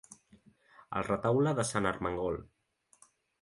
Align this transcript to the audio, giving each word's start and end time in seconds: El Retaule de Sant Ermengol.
El 0.99 1.05
Retaule 1.07 1.53
de 1.59 1.67
Sant 1.73 1.89
Ermengol. 1.91 2.41